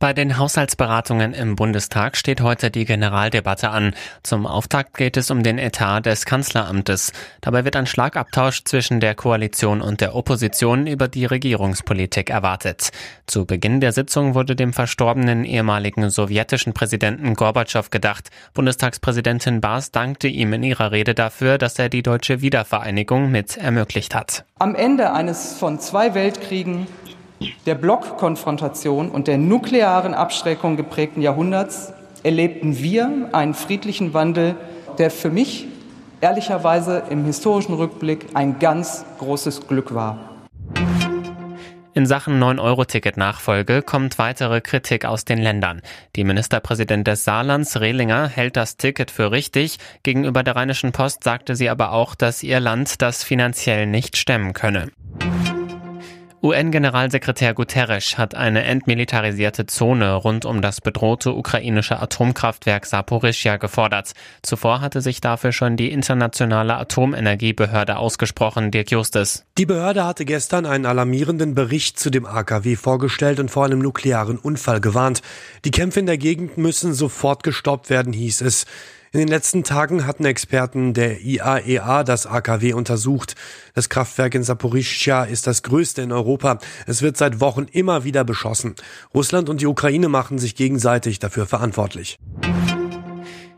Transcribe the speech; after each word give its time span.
Bei 0.00 0.12
den 0.12 0.38
Haushaltsberatungen 0.38 1.34
im 1.34 1.56
Bundestag 1.56 2.16
steht 2.16 2.40
heute 2.40 2.70
die 2.70 2.84
Generaldebatte 2.84 3.70
an. 3.70 3.94
Zum 4.22 4.46
Auftakt 4.46 4.96
geht 4.96 5.16
es 5.16 5.28
um 5.32 5.42
den 5.42 5.58
Etat 5.58 6.02
des 6.02 6.24
Kanzleramtes. 6.24 7.12
Dabei 7.40 7.64
wird 7.64 7.74
ein 7.74 7.86
Schlagabtausch 7.86 8.62
zwischen 8.62 9.00
der 9.00 9.16
Koalition 9.16 9.80
und 9.80 10.00
der 10.00 10.14
Opposition 10.14 10.86
über 10.86 11.08
die 11.08 11.24
Regierungspolitik 11.24 12.30
erwartet. 12.30 12.90
Zu 13.26 13.44
Beginn 13.44 13.80
der 13.80 13.90
Sitzung 13.90 14.36
wurde 14.36 14.54
dem 14.54 14.72
verstorbenen 14.72 15.44
ehemaligen 15.44 16.10
sowjetischen 16.10 16.74
Präsidenten 16.74 17.34
Gorbatschow 17.34 17.90
gedacht. 17.90 18.30
Bundestagspräsidentin 18.54 19.60
Baas 19.60 19.90
dankte 19.90 20.28
ihm 20.28 20.52
in 20.52 20.62
ihrer 20.62 20.92
Rede 20.92 21.14
dafür, 21.14 21.58
dass 21.58 21.76
er 21.76 21.88
die 21.88 22.04
deutsche 22.04 22.40
Wiedervereinigung 22.40 23.32
mit 23.32 23.56
ermöglicht 23.56 24.14
hat. 24.14 24.44
Am 24.60 24.76
Ende 24.76 25.12
eines 25.12 25.58
von 25.58 25.80
zwei 25.80 26.14
Weltkriegen 26.14 26.86
der 27.66 27.74
Blockkonfrontation 27.74 29.10
und 29.10 29.28
der 29.28 29.38
nuklearen 29.38 30.14
Abschreckung 30.14 30.76
geprägten 30.76 31.22
Jahrhunderts 31.22 31.92
erlebten 32.22 32.78
wir 32.78 33.28
einen 33.32 33.54
friedlichen 33.54 34.14
Wandel, 34.14 34.56
der 34.98 35.10
für 35.10 35.30
mich 35.30 35.66
ehrlicherweise 36.20 37.04
im 37.10 37.24
historischen 37.24 37.74
Rückblick 37.74 38.26
ein 38.34 38.58
ganz 38.58 39.04
großes 39.18 39.68
Glück 39.68 39.94
war. 39.94 40.18
In 41.94 42.06
Sachen 42.06 42.40
9-Euro-Ticket-Nachfolge 42.40 43.82
kommt 43.82 44.18
weitere 44.18 44.60
Kritik 44.60 45.04
aus 45.04 45.24
den 45.24 45.38
Ländern. 45.38 45.82
Die 46.14 46.22
Ministerpräsident 46.22 47.08
des 47.08 47.24
Saarlands, 47.24 47.80
Rehlinger, 47.80 48.28
hält 48.28 48.56
das 48.56 48.76
Ticket 48.76 49.10
für 49.10 49.32
richtig. 49.32 49.78
Gegenüber 50.04 50.44
der 50.44 50.54
Rheinischen 50.54 50.92
Post 50.92 51.24
sagte 51.24 51.56
sie 51.56 51.68
aber 51.68 51.90
auch, 51.90 52.14
dass 52.14 52.44
ihr 52.44 52.60
Land 52.60 53.02
das 53.02 53.24
finanziell 53.24 53.86
nicht 53.86 54.16
stemmen 54.16 54.52
könne. 54.52 54.92
UN-Generalsekretär 56.40 57.52
Guterres 57.52 58.16
hat 58.16 58.36
eine 58.36 58.62
entmilitarisierte 58.62 59.66
Zone 59.66 60.14
rund 60.14 60.44
um 60.44 60.62
das 60.62 60.80
bedrohte 60.80 61.32
ukrainische 61.32 61.98
Atomkraftwerk 62.00 62.86
Saporischja 62.86 63.56
gefordert. 63.56 64.12
Zuvor 64.42 64.80
hatte 64.80 65.00
sich 65.00 65.20
dafür 65.20 65.50
schon 65.50 65.76
die 65.76 65.90
internationale 65.90 66.76
Atomenergiebehörde 66.76 67.96
ausgesprochen, 67.96 68.70
Dirk 68.70 68.92
Justus. 68.92 69.44
Die 69.58 69.66
Behörde 69.66 70.04
hatte 70.04 70.24
gestern 70.24 70.64
einen 70.64 70.86
alarmierenden 70.86 71.56
Bericht 71.56 71.98
zu 71.98 72.08
dem 72.08 72.24
AKW 72.24 72.76
vorgestellt 72.76 73.40
und 73.40 73.50
vor 73.50 73.64
einem 73.64 73.80
nuklearen 73.80 74.38
Unfall 74.38 74.80
gewarnt. 74.80 75.22
Die 75.64 75.72
Kämpfe 75.72 75.98
in 75.98 76.06
der 76.06 76.18
Gegend 76.18 76.56
müssen 76.56 76.94
sofort 76.94 77.42
gestoppt 77.42 77.90
werden, 77.90 78.12
hieß 78.12 78.42
es. 78.42 78.64
In 79.10 79.20
den 79.20 79.28
letzten 79.28 79.64
Tagen 79.64 80.06
hatten 80.06 80.26
Experten 80.26 80.92
der 80.92 81.22
IAEA 81.22 82.00
e 82.00 82.04
das 82.04 82.26
AKW 82.26 82.74
untersucht. 82.74 83.36
Das 83.74 83.88
Kraftwerk 83.88 84.34
in 84.34 84.42
Saporischschja 84.42 85.24
ist 85.24 85.46
das 85.46 85.62
größte 85.62 86.02
in 86.02 86.12
Europa. 86.12 86.58
Es 86.86 87.00
wird 87.00 87.16
seit 87.16 87.40
Wochen 87.40 87.66
immer 87.72 88.04
wieder 88.04 88.24
beschossen. 88.24 88.74
Russland 89.14 89.48
und 89.48 89.62
die 89.62 89.66
Ukraine 89.66 90.08
machen 90.08 90.38
sich 90.38 90.54
gegenseitig 90.56 91.20
dafür 91.20 91.46
verantwortlich. 91.46 92.18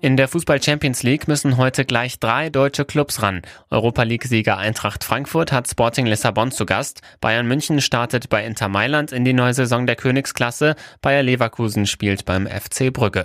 In 0.00 0.16
der 0.16 0.28
Fußball 0.28 0.62
Champions 0.62 1.02
League 1.02 1.28
müssen 1.28 1.56
heute 1.56 1.84
gleich 1.84 2.18
drei 2.20 2.50
deutsche 2.50 2.84
Clubs 2.84 3.22
ran. 3.22 3.40
Europa 3.70 4.02
League-Sieger 4.02 4.58
Eintracht 4.58 5.04
Frankfurt 5.04 5.52
hat 5.52 5.68
Sporting 5.68 6.06
Lissabon 6.06 6.52
zu 6.52 6.66
Gast. 6.66 7.00
Bayern 7.20 7.46
München 7.46 7.80
startet 7.80 8.28
bei 8.28 8.44
Inter 8.44 8.68
Mailand 8.68 9.12
in 9.12 9.24
die 9.24 9.32
neue 9.32 9.54
Saison 9.54 9.86
der 9.86 9.96
Königsklasse. 9.96 10.74
Bayer 11.00 11.22
Leverkusen 11.22 11.86
spielt 11.86 12.26
beim 12.26 12.46
FC 12.46 12.92
Brügge. 12.92 13.24